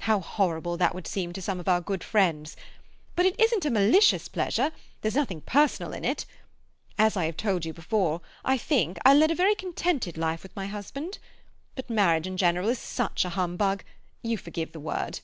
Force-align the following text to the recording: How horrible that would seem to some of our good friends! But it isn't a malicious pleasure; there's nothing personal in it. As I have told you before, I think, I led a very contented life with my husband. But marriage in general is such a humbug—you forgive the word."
How 0.00 0.20
horrible 0.20 0.76
that 0.76 0.94
would 0.94 1.06
seem 1.06 1.32
to 1.32 1.40
some 1.40 1.58
of 1.58 1.66
our 1.66 1.80
good 1.80 2.04
friends! 2.04 2.54
But 3.16 3.24
it 3.24 3.34
isn't 3.40 3.64
a 3.64 3.70
malicious 3.70 4.28
pleasure; 4.28 4.72
there's 5.00 5.14
nothing 5.16 5.40
personal 5.40 5.94
in 5.94 6.04
it. 6.04 6.26
As 6.98 7.16
I 7.16 7.24
have 7.24 7.38
told 7.38 7.64
you 7.64 7.72
before, 7.72 8.20
I 8.44 8.58
think, 8.58 8.98
I 9.06 9.14
led 9.14 9.30
a 9.30 9.34
very 9.34 9.54
contented 9.54 10.18
life 10.18 10.42
with 10.42 10.54
my 10.54 10.66
husband. 10.66 11.18
But 11.76 11.88
marriage 11.88 12.26
in 12.26 12.36
general 12.36 12.68
is 12.68 12.78
such 12.78 13.24
a 13.24 13.30
humbug—you 13.30 14.36
forgive 14.36 14.72
the 14.72 14.80
word." 14.80 15.20